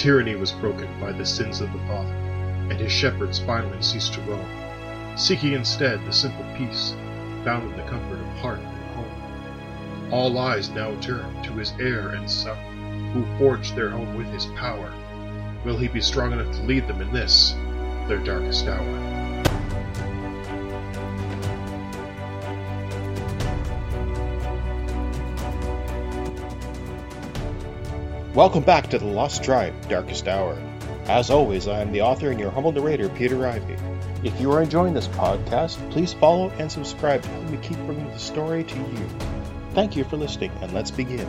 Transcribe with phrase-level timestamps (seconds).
[0.00, 2.14] tyranny was broken by the sins of the father,
[2.70, 4.48] and his shepherds finally ceased to roam,
[5.14, 6.94] seeking instead the simple peace
[7.44, 10.10] found in the comfort of heart and home.
[10.10, 12.56] All eyes now turn to his heir and son,
[13.12, 14.90] who forged their home with his power.
[15.66, 17.52] Will he be strong enough to lead them in this,
[18.08, 19.19] their darkest hour?
[28.34, 30.56] Welcome back to The Lost Tribe Darkest Hour.
[31.06, 33.74] As always, I am the author and your humble narrator, Peter Ivy.
[34.22, 38.06] If you are enjoying this podcast, please follow and subscribe to help me keep bringing
[38.06, 39.08] the story to you.
[39.74, 41.26] Thank you for listening, and let's begin.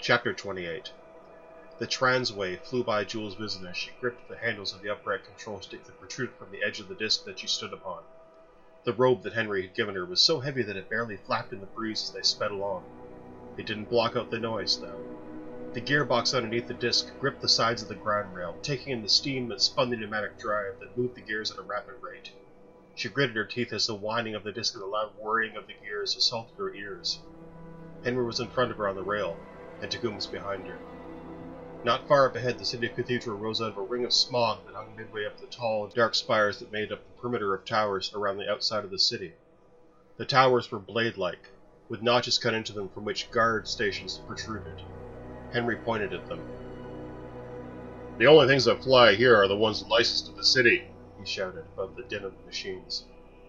[0.00, 0.92] Chapter 28
[1.76, 5.60] The transway flew by Jules' vision as she gripped the handles of the upright control
[5.60, 8.04] stick that protruded from the edge of the disc that she stood upon.
[8.84, 11.58] The robe that Henry had given her was so heavy that it barely flapped in
[11.58, 12.86] the breeze as they sped along.
[13.56, 15.02] It didn't block out the noise, though.
[15.72, 19.08] The gearbox underneath the disc gripped the sides of the ground rail, taking in the
[19.08, 22.30] steam that spun the pneumatic drive that moved the gears at a rapid rate.
[22.94, 25.66] She gritted her teeth as the whining of the disc and the loud whirring of
[25.66, 27.18] the gears assaulted her ears.
[28.04, 29.40] Henry was in front of her on the rail,
[29.80, 30.78] and Tagum was behind her.
[31.84, 34.74] Not far up ahead, the city cathedral rose out of a ring of smog that
[34.74, 38.38] hung midway up the tall, dark spires that made up the perimeter of towers around
[38.38, 39.34] the outside of the city.
[40.16, 41.50] The towers were blade-like,
[41.90, 44.80] with notches cut into them from which guard stations protruded.
[45.52, 46.40] Henry pointed at them.
[48.16, 50.88] The only things that fly here are the ones licensed to the city,
[51.20, 53.04] he shouted above the din of the machines.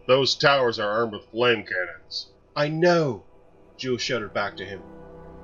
[0.07, 2.33] Those towers are armed with flame cannons.
[2.53, 3.23] I know,
[3.77, 4.81] Jules shouted back to him.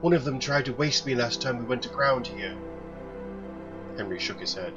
[0.02, 2.57] One of them tried to waste me last time we went to ground here.
[4.01, 4.73] Henry shook his head.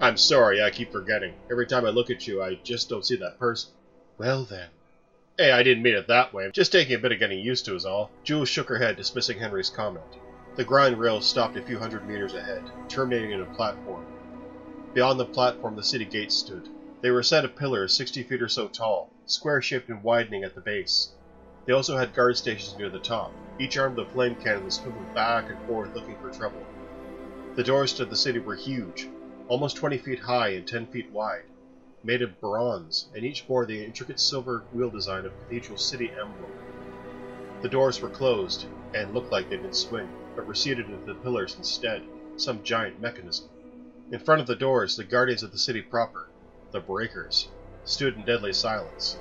[0.00, 1.34] I'm sorry, I keep forgetting.
[1.52, 3.70] Every time I look at you, I just don't see that person.
[4.18, 4.70] Well then.
[5.38, 6.50] Hey, I didn't mean it that way.
[6.50, 8.10] Just taking a bit of getting used to is all.
[8.24, 10.18] Jules shook her head, dismissing Henry's comment.
[10.56, 14.04] The grind rail stopped a few hundred meters ahead, terminating in a platform.
[14.94, 16.68] Beyond the platform, the city gates stood.
[17.02, 20.56] They were a set of pillars, 60 feet or so tall, square-shaped and widening at
[20.56, 21.12] the base.
[21.66, 25.48] They also had guard stations near the top, each armed with flame cannons moving back
[25.48, 26.66] and forth looking for trouble.
[27.58, 29.10] The doors to the city were huge,
[29.48, 31.42] almost 20 feet high and 10 feet wide,
[32.04, 36.52] made of bronze, and each bore the intricate silver wheel design of Cathedral City emblem.
[37.60, 41.56] The doors were closed, and looked like they didn't swing, but receded into the pillars
[41.58, 42.04] instead,
[42.36, 43.48] some giant mechanism.
[44.12, 46.28] In front of the doors, the guardians of the city proper,
[46.70, 47.48] the Breakers,
[47.84, 49.16] stood in deadly silence.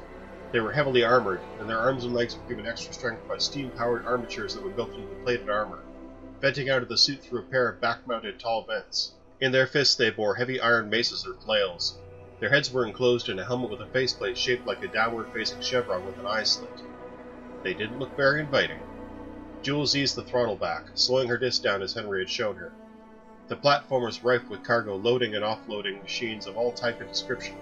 [0.52, 4.06] They were heavily armored, and their arms and legs were given extra strength by steam-powered
[4.06, 5.80] armatures that were built into plated armor,
[6.40, 9.14] venting out of the suit through a pair of back-mounted tall vents.
[9.40, 11.98] In their fists they bore heavy iron maces or flails.
[12.40, 16.06] Their heads were enclosed in a helmet with a faceplate shaped like a downward-facing chevron
[16.06, 16.70] with an eye slit.
[17.64, 18.80] They didn't look very inviting.
[19.64, 22.72] Jules eased the throttle back, slowing her disc down as Henry had shown her.
[23.48, 27.56] The platform was rife with cargo loading and offloading machines of all type and description.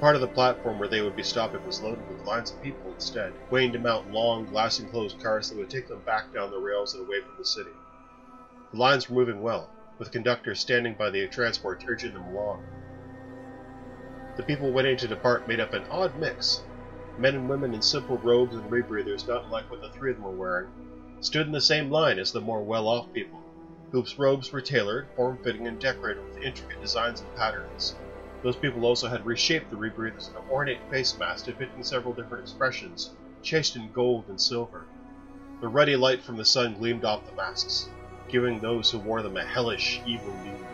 [0.00, 2.92] Part of the platform where they would be stopping was loaded with lines of people
[2.92, 6.94] instead, waiting to mount long, glass-enclosed cars that would take them back down the rails
[6.94, 7.72] and away from the city.
[8.70, 12.62] The lines were moving well, with conductors standing by the transport urging them along.
[14.36, 16.62] The people waiting to depart made up an odd mix.
[17.16, 20.26] Men and women in simple robes and rebreathers not unlike what the three of them
[20.26, 20.68] were wearing,
[21.20, 23.40] stood in the same line as the more well-off people,
[23.90, 27.96] whose robes were tailored, form-fitting, and decorated with intricate designs and patterns.
[28.42, 33.10] Those people also had reshaped the rebreathers into ornate face masks depicting several different expressions,
[33.42, 34.86] chased in gold and silver.
[35.60, 37.88] The ruddy light from the sun gleamed off the masks,
[38.28, 40.68] giving those who wore them a hellish, evil leer.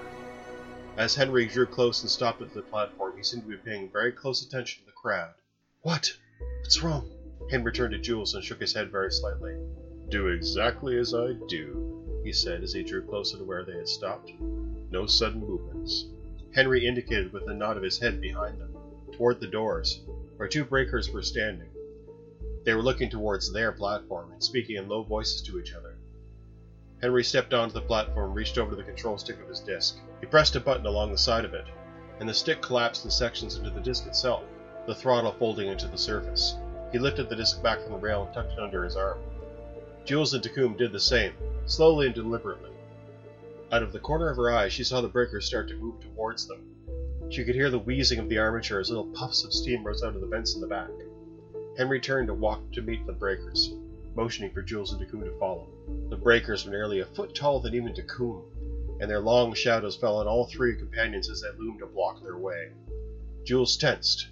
[0.97, 4.13] As Henry drew close and stopped at the platform, he seemed to be paying very
[4.13, 5.33] close attention to the crowd.
[5.83, 6.13] What?
[6.61, 7.11] What's wrong?
[7.51, 9.57] Henry turned to Jules and shook his head very slightly.
[10.11, 13.89] Do exactly as I do, he said as he drew closer to where they had
[13.89, 14.31] stopped.
[14.91, 16.07] No sudden movements.
[16.55, 18.73] Henry indicated with a nod of his head behind them,
[19.11, 20.01] toward the doors,
[20.37, 21.69] where two breakers were standing.
[22.65, 25.97] They were looking towards their platform and speaking in low voices to each other.
[27.01, 29.97] Henry stepped onto the platform reached over to the control stick of his disc.
[30.21, 31.67] He pressed a button along the side of it,
[32.21, 34.45] and the stick collapsed in sections into the disc itself,
[34.87, 36.55] the throttle folding into the surface.
[36.93, 39.19] He lifted the disc back from the rail and tucked it under his arm.
[40.05, 41.35] Jules and Tacum did the same,
[41.67, 42.71] slowly and deliberately.
[43.75, 46.47] Out of the corner of her eye, she saw the breakers start to move towards
[46.47, 46.61] them.
[47.29, 50.15] She could hear the wheezing of the armature as little puffs of steam rose out
[50.15, 50.91] of the vents in the back.
[51.77, 53.75] Henry turned to walk to meet the breakers,
[54.15, 55.67] motioning for Jules and Tacum to follow.
[56.09, 58.45] The breakers were nearly a foot taller than even Tacum,
[59.01, 62.39] and their long shadows fell on all three companions as they loomed to block their
[62.39, 62.71] way.
[63.43, 64.29] Jules tensed.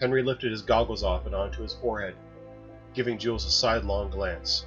[0.00, 2.14] Henry lifted his goggles off and onto his forehead,
[2.94, 4.64] giving Jules a sidelong glance.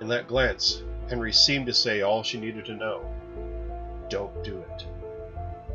[0.00, 3.04] In that glance, Henry seemed to say all she needed to know.
[4.08, 4.86] Don't do it.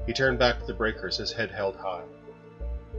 [0.08, 2.06] He turned back to the breakers, his head held high.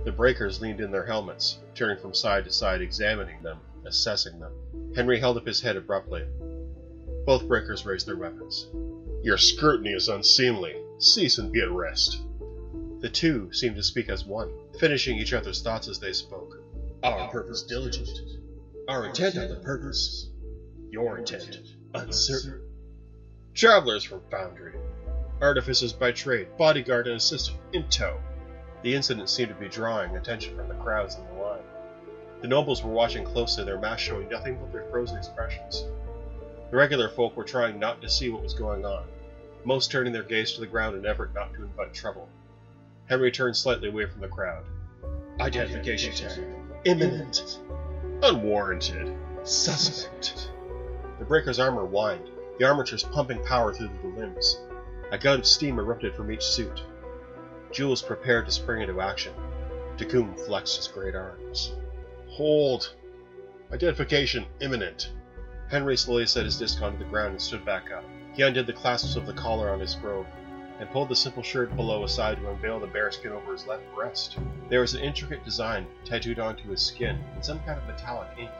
[0.05, 4.53] The breakers leaned in their helmets, turning from side to side, examining them, assessing them.
[4.95, 6.23] Henry held up his head abruptly.
[7.27, 8.69] Both breakers raised their weapons.
[9.25, 10.77] Your scrutiny is unseemly.
[11.01, 12.19] Cease and be at rest.
[13.01, 16.57] The two seemed to speak as one, finishing each other's thoughts as they spoke.
[17.03, 18.17] Our purpose diligent.
[18.87, 20.31] Our intent on the purpose.
[20.93, 22.61] Your intent uncertain.
[23.55, 24.75] Travelers from Foundry.
[25.41, 28.19] Artificers by trade, bodyguard and assistant in tow.
[28.83, 31.63] The incident seemed to be drawing attention from the crowds in the line.
[32.41, 35.85] The nobles were watching closely, their masks showing nothing but their frozen expressions.
[36.71, 39.05] The regular folk were trying not to see what was going on,
[39.65, 42.29] most turning their gaze to the ground in an effort not to invite trouble.
[43.07, 44.65] Henry turned slightly away from the crowd.
[45.41, 46.45] Identification tag.
[46.85, 47.59] Imminent.
[48.23, 49.17] Unwarranted.
[49.45, 50.51] Suspect.
[51.19, 52.29] The breaker's armor whined,
[52.59, 54.61] the armatures pumping power through the limbs.
[55.11, 56.83] A gun of steam erupted from each suit.
[57.73, 59.35] Jules prepared to spring into action.
[59.97, 61.73] Takum flexed his great arms.
[62.29, 62.95] Hold!
[63.73, 65.11] Identification imminent.
[65.69, 68.05] Henry slowly set his disc onto the ground and stood back up.
[68.35, 70.27] He undid the clasps of the collar on his robe
[70.79, 73.83] and pulled the simple shirt below aside to unveil the bare skin over his left
[73.95, 74.39] breast.
[74.69, 78.51] There was an intricate design tattooed onto his skin in some kind of metallic ink.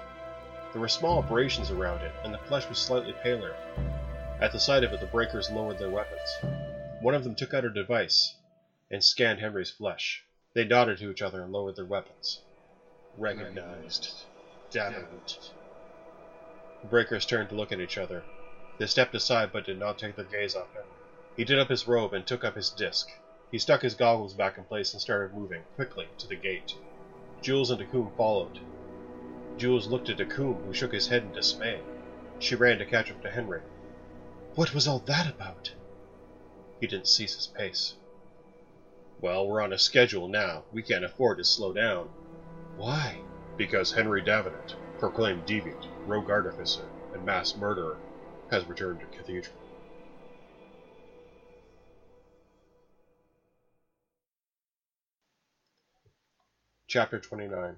[0.73, 3.55] There were small abrasions around it, and the flesh was slightly paler.
[4.41, 6.39] At the sight of it, the breakers lowered their weapons.
[7.01, 8.35] One of them took out a device
[8.91, 10.23] and scanned Henry's flesh.
[10.53, 12.41] They nodded to each other and lowered their weapons.
[13.17, 14.11] Recognized.
[14.71, 15.53] Davenant.
[16.83, 18.25] The breakers turned to look at each other.
[18.79, 20.85] They stepped aside but did not take their gaze off him.
[21.35, 23.09] He did up his robe and took up his disc.
[23.51, 26.75] He stuck his goggles back in place and started moving, quickly, to the gate.
[27.41, 28.59] Jules and Takum followed.
[29.59, 31.81] Jules looked at Takum, who shook his head in dismay.
[32.39, 33.61] She ran to catch up to Henry.
[34.55, 35.73] What was all that about?
[36.81, 37.95] He didn't cease his pace.
[39.21, 40.63] Well, we're on a schedule now.
[40.71, 42.09] We can't afford to slow down.
[42.77, 43.21] Why?
[43.57, 47.97] Because Henry Davenant, proclaimed deviant, rogue artificer, and mass murderer,
[48.53, 49.57] has returned to Cathedral.
[56.87, 57.77] Chapter 29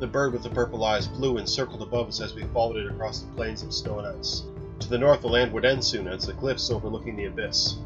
[0.00, 2.86] The bird with the purple eyes flew and circled above us as we followed it
[2.86, 4.44] across the plains of snow and ice.
[4.78, 7.78] To the north, the land would end soon as the cliffs overlooking the abyss.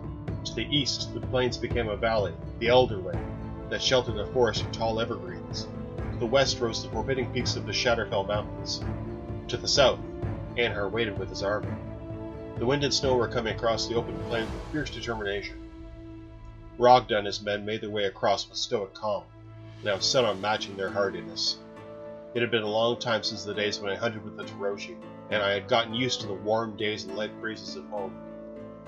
[0.44, 3.18] To the east, the plains became a valley, the Elderway,
[3.70, 5.66] that sheltered a forest of tall evergreens.
[5.96, 8.84] To the west rose the forbidding peaks of the Shatterfell Mountains.
[9.48, 9.98] To the south,
[10.58, 11.72] Anhar waited with his army.
[12.58, 15.56] The wind and snow were coming across the open plain with fierce determination.
[16.78, 19.24] Rogda and his men made their way across with stoic calm,
[19.82, 21.56] now set on matching their hardiness.
[22.34, 24.96] It had been a long time since the days when I hunted with the Taroshi,
[25.30, 28.16] and I had gotten used to the warm days and light breezes at home.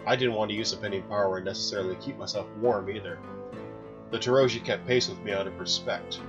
[0.07, 3.19] I didn't want to use up any power and necessarily keep myself warm either.
[4.11, 6.21] The Taroshi kept pace with me out of respect.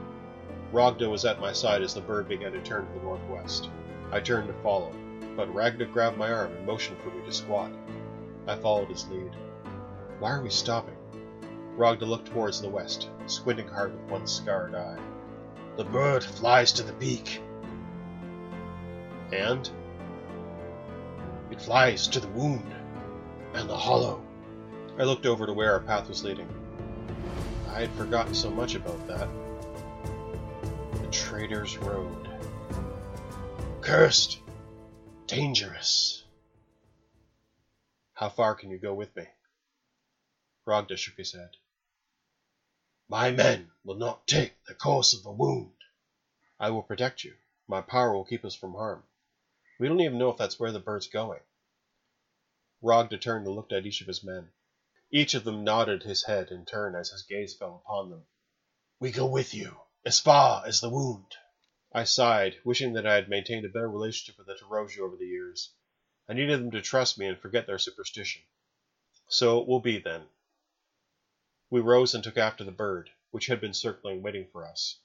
[0.73, 3.69] Rogda was at my side as the bird began to turn to the northwest.
[4.11, 4.91] I turned to follow,
[5.37, 7.71] but Rogda grabbed my arm and motioned for me to squat.
[8.45, 9.31] I followed his lead.
[10.19, 10.97] Why are we stopping?
[11.77, 14.99] Rogda looked towards the west, squinting hard with one scarred eye.
[15.77, 17.41] The bird flies to the peak.
[19.33, 19.69] And?
[21.51, 22.73] It flies to the wound
[23.53, 24.23] and the hollow.
[24.97, 26.47] I looked over to where our path was leading.
[27.69, 29.27] I had forgotten so much about that.
[31.01, 32.29] The Traitor's Road.
[33.81, 34.39] Cursed!
[35.27, 36.23] Dangerous!
[38.13, 39.25] How far can you go with me?
[40.65, 41.57] Rogda shook his head.
[43.07, 45.75] My men will not take the course of the wound.
[46.59, 47.35] I will protect you.
[47.67, 49.03] My power will keep us from harm.
[49.79, 51.41] We don't even know if that's where the bird's going.
[52.81, 54.51] Rogda turned and looked at each of his men.
[55.11, 58.25] Each of them nodded his head in turn as his gaze fell upon them.
[58.99, 61.35] We go with you, as far as the wound.
[61.91, 65.27] I sighed, wishing that I had maintained a better relationship with the Taroshi over the
[65.27, 65.71] years.
[66.27, 68.41] I needed them to trust me and forget their superstition.
[69.27, 70.27] So it will be, then.
[71.75, 74.97] We rose and took after the bird, which had been circling, waiting for us.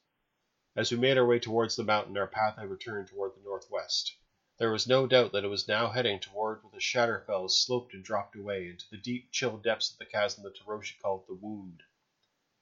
[0.76, 4.14] As we made our way towards the mountain, our path had returned toward the northwest.
[4.58, 8.04] There was no doubt that it was now heading toward where the Shatterfells sloped and
[8.04, 11.82] dropped away into the deep, chill depths of the chasm that Taroshi called the Wound.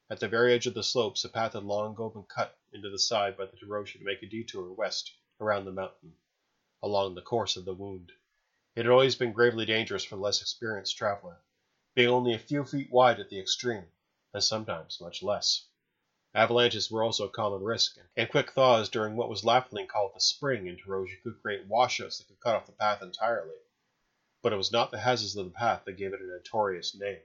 [0.09, 2.89] At the very edge of the slopes, a path had long ago been cut into
[2.89, 6.17] the side by the Taroshi to make a detour west around the mountain,
[6.83, 8.13] along the course of the Wound.
[8.75, 11.37] It had always been gravely dangerous for the less experienced traveler,
[11.95, 13.85] being only a few feet wide at the extreme,
[14.35, 15.65] and sometimes much less.
[16.35, 20.21] Avalanches were also a common risk, and quick thaws during what was laughingly called the
[20.21, 23.57] spring in Taroji could create washouts that could cut off the path entirely.
[24.43, 27.23] But it was not the hazards of the path that gave it a notorious name.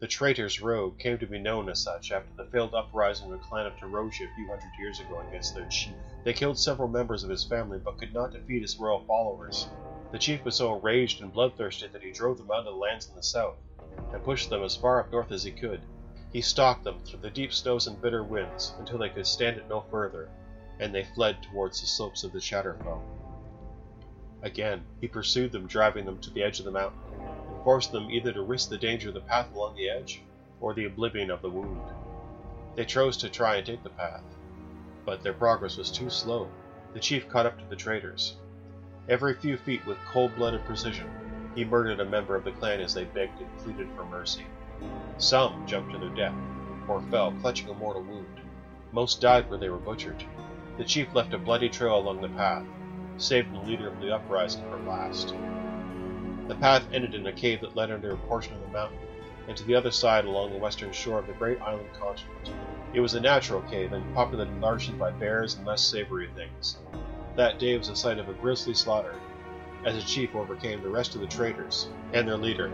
[0.00, 3.46] The Traitors' Road came to be known as such after the failed uprising of the
[3.46, 5.94] clan of Taroji a few hundred years ago against their chief.
[6.24, 9.68] They killed several members of his family but could not defeat his royal followers.
[10.10, 13.08] The chief was so enraged and bloodthirsty that he drove them out of the lands
[13.08, 13.54] in the south
[14.12, 15.80] and pushed them as far up north as he could.
[16.32, 19.68] He stalked them through the deep snows and bitter winds until they could stand it
[19.68, 20.28] no further,
[20.80, 23.02] and they fled towards the slopes of the Shatterfell.
[24.42, 28.10] Again, he pursued them, driving them to the edge of the mountain and forced them
[28.10, 30.22] either to risk the danger of the path along the edge
[30.60, 31.92] or the oblivion of the wound.
[32.74, 34.24] They chose to try and take the path,
[35.04, 36.48] but their progress was too slow.
[36.94, 38.36] The chief caught up to the traitors.
[39.08, 41.10] Every few feet, with cold blooded precision,
[41.54, 44.44] he murdered a member of the clan as they begged and pleaded for mercy.
[45.18, 46.34] Some jumped to their death,
[46.88, 48.40] or fell, clutching a mortal wound.
[48.92, 50.24] Most died where they were butchered.
[50.78, 52.64] The chief left a bloody trail along the path,
[53.18, 55.34] saving the leader of the uprising for last.
[56.48, 58.98] The path ended in a cave that led under a portion of the mountain,
[59.48, 62.50] and to the other side along the western shore of the great island continent.
[62.92, 66.76] It was a natural cave, and populated largely by bears and less savory things.
[67.36, 69.14] That day was the site of a grisly slaughter,
[69.84, 72.70] as the chief overcame the rest of the traitors and their leader.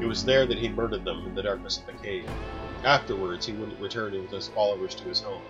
[0.00, 2.28] It was there that he murdered them in the darkness of the cave.
[2.82, 5.42] Afterwards, he wouldn't return with his followers to his home.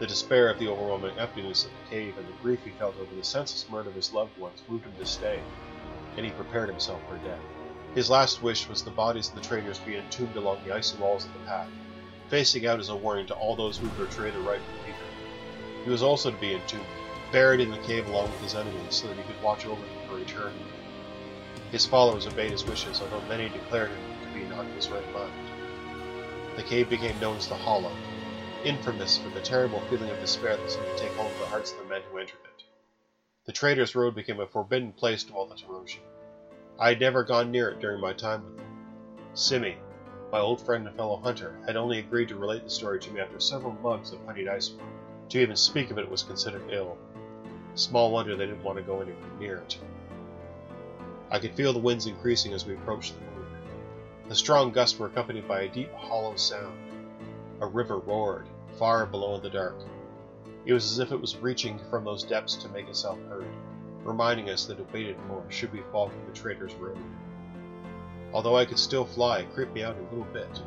[0.00, 3.14] The despair of the overwhelming emptiness of the cave and the grief he felt over
[3.14, 5.40] the senseless murder of his loved ones moved him to stay
[6.16, 7.40] and he prepared himself for death.
[7.94, 11.24] His last wish was the bodies of the traitors be entombed along the icy walls
[11.24, 11.68] of the path,
[12.28, 14.96] facing out as a warning to all those who betray the rightful leader.
[15.84, 16.84] He was also to be entombed,
[17.32, 19.95] buried in the cave along with his enemies, so that he could watch over them
[20.18, 20.64] eternity.
[21.72, 25.12] His followers obeyed his wishes, although many declared him to be not in his right
[25.12, 25.32] mind.
[26.56, 27.92] The cave became known as the Hollow,
[28.64, 31.72] infamous for the terrible feeling of despair that seemed to take hold of the hearts
[31.72, 32.64] of the men who entered it.
[33.44, 36.00] The Traitors' Road became a forbidden place to all the Taroji.
[36.78, 38.66] I had never gone near it during my time with them.
[39.34, 39.76] Simi,
[40.32, 43.20] my old friend and fellow hunter, had only agreed to relate the story to me
[43.20, 44.72] after several mugs of honeyed ice.
[45.28, 46.96] To even speak of it was considered ill.
[47.74, 49.78] Small wonder they didn't want to go anywhere near it.
[51.30, 53.46] I could feel the winds increasing as we approached the moon.
[54.28, 56.78] The strong gusts were accompanied by a deep, hollow sound.
[57.60, 58.46] A river roared,
[58.78, 59.76] far below in the dark.
[60.64, 63.46] It was as if it was reaching from those depths to make itself heard,
[64.04, 66.98] reminding us that it waited for should we fall from the traitor's road.
[68.32, 70.60] Although I could still fly, it creeped me out a little bit.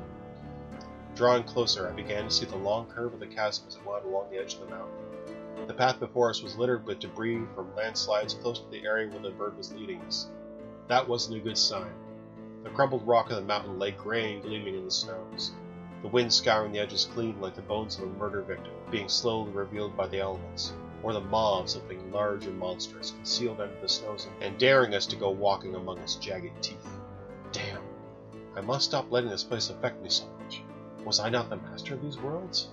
[1.16, 4.06] Drawing closer, I began to see the long curve of the chasm as it wound
[4.06, 5.68] along the edge of the mountain.
[5.68, 9.22] The path before us was littered with debris from landslides close to the area where
[9.22, 10.28] the bird was leading us.
[10.89, 11.93] That wasn't a good sign.
[12.63, 15.53] The crumbled rock of the mountain lay gray and gleaming in the snows
[16.01, 19.51] the wind scouring the edges clean like the bones of a murder victim being slowly
[19.51, 23.89] revealed by the elements, or the maw of something large and monstrous concealed under the
[23.89, 26.88] snows and daring us to go walking among its jagged teeth.
[27.51, 27.81] Damn!
[28.55, 30.62] I must stop letting this place affect me so much.
[31.03, 32.69] Was I not the master of these worlds?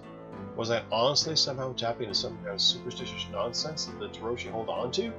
[0.55, 4.69] Was I honestly somehow tapping into some kind of superstitious nonsense that the Taroji hold
[4.69, 5.13] on to?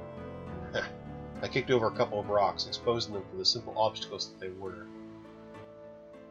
[1.40, 4.48] I kicked over a couple of rocks, exposing them for the simple obstacles that they
[4.48, 4.86] were.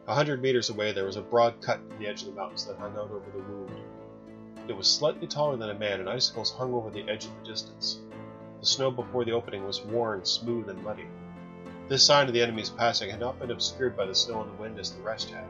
[0.06, 2.66] A hundred meters away there was a broad cut in the edge of the mountains
[2.66, 3.70] that hung out over the wound.
[4.68, 7.48] It was slightly taller than a man, and icicles hung over the edge of the
[7.48, 8.00] distance.
[8.60, 11.06] The snow before the opening was worn, smooth, and muddy.
[11.88, 14.60] This sign of the enemy's passing had not been obscured by the snow and the
[14.60, 15.46] wind as the rest had,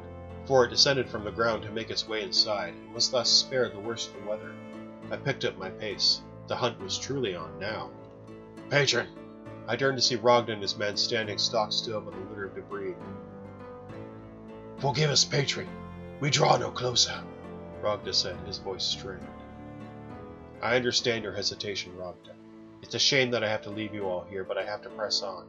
[0.46, 3.74] for it descended from the ground to make its way inside, and was thus spared
[3.74, 4.52] the worst of the weather.
[5.10, 6.20] I picked up my pace.
[6.46, 7.90] The hunt was truly on now.
[8.70, 9.08] Patron!
[9.68, 12.54] I turned to see Rogda and his men standing stock still by the litter of
[12.54, 12.94] debris,
[14.78, 15.68] Forgive us, Patron.
[16.20, 17.20] We draw no closer,
[17.82, 19.26] Rogda said, his voice strained.
[20.62, 22.32] I understand your hesitation, Rogda.
[22.80, 24.88] It's a shame that I have to leave you all here, but I have to
[24.90, 25.46] press on.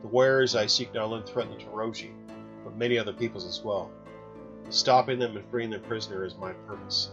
[0.00, 2.12] The warriors I seek not only threaten the Taroji,
[2.64, 3.90] but many other peoples as well.
[4.70, 7.10] Stopping them and freeing their prisoner is my purpose.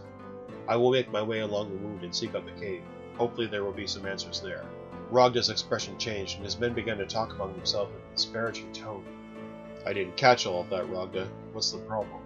[0.68, 2.82] I will make my way along the wound and seek out the cave.
[3.16, 4.64] Hopefully there will be some answers there.
[5.10, 9.04] Rogda's expression changed, and his men began to talk among themselves in a disparaging tone.
[9.84, 11.28] I didn't catch all of that, Rogda.
[11.52, 12.22] What's the problem?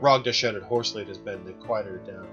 [0.00, 2.28] Rogda shouted hoarsely at his men, then quieted down.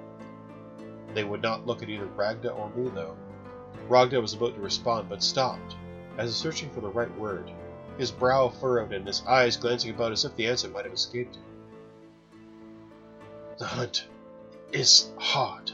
[1.15, 3.15] They would not look at either Rogda or me, though.
[3.89, 5.75] Rogda was about to respond, but stopped,
[6.18, 7.50] as if searching for the right word,
[7.98, 11.36] his brow furrowed and his eyes glancing about as if the answer might have escaped
[11.36, 11.44] him.
[13.58, 14.06] The hunt
[14.72, 15.72] is hard,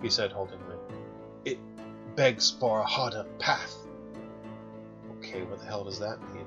[0.00, 0.76] he said haltingly.
[2.20, 3.74] Begs for a harder path.
[5.16, 6.44] Okay, what the hell does that mean?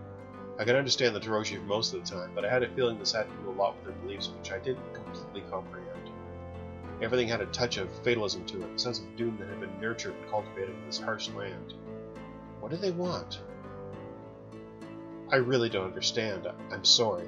[0.59, 3.11] I can understand the Drozhiv most of the time, but I had a feeling this
[3.11, 6.11] had to do a lot with their beliefs, which I didn't completely comprehend.
[7.01, 9.81] Everything had a touch of fatalism to it, a sense of doom that had been
[9.81, 11.73] nurtured and cultivated in this harsh land.
[12.59, 13.39] What do they want?
[15.31, 16.47] I really don't understand.
[16.71, 17.27] I'm sorry.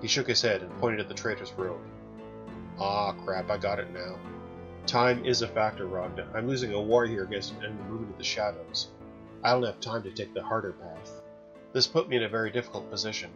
[0.00, 1.80] He shook his head and pointed at the Traitor's Road.
[2.78, 4.20] Ah, crap, I got it now.
[4.88, 6.34] Time is a factor, Rogda.
[6.34, 8.88] I'm losing a war here against an enemy moving to the shadows.
[9.44, 11.20] I don't have time to take the harder path.
[11.74, 13.28] This put me in a very difficult position.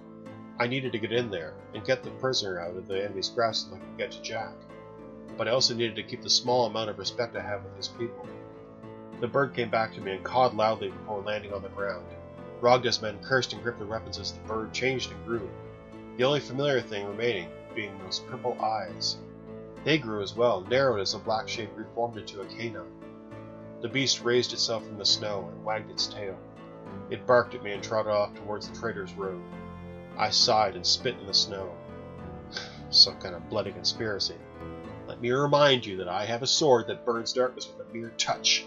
[0.59, 3.69] I needed to get in there and get the prisoner out of the enemy's grasp
[3.69, 4.55] so I could get to Jack.
[5.37, 7.89] But I also needed to keep the small amount of respect I have with his
[7.89, 8.27] people.
[9.21, 12.07] The bird came back to me and cawed loudly before landing on the ground.
[12.63, 15.51] Rogda's men cursed and gripped their weapons as the bird changed and grew,
[16.17, 19.19] the only familiar thing remaining being those purple eyes.
[19.85, 22.93] They grew as well, narrowed as the black shape reformed into a canine.
[23.81, 26.39] The beast raised itself from the snow and wagged its tail.
[27.11, 29.43] It barked at me and trotted off towards the traitor's Road.
[30.17, 31.75] I sighed and spit in the snow.
[32.91, 34.37] Some kind of bloody conspiracy.
[35.09, 38.11] Let me remind you that I have a sword that burns darkness with a mere
[38.17, 38.65] touch.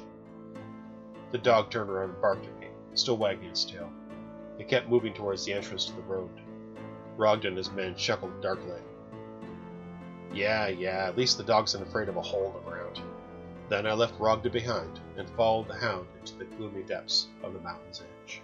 [1.32, 3.90] The dog turned around and barked at me, still wagging its tail.
[4.60, 6.30] It kept moving towards the entrance to the road.
[7.18, 8.82] Rogda and his men chuckled darkly.
[10.36, 13.00] Yeah, yeah, at least the dog isn't afraid of a hole in the ground.
[13.70, 17.60] Then I left Rogda behind and followed the hound into the gloomy depths of the
[17.62, 18.42] mountain's edge.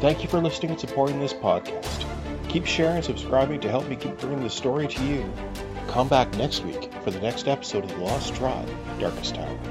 [0.00, 2.06] Thank you for listening and supporting this podcast.
[2.48, 5.28] Keep sharing and subscribing to help me keep bringing the story to you.
[5.96, 8.68] Come back next week for the next episode of The Lost Tribe
[9.00, 9.65] Darkest Hour.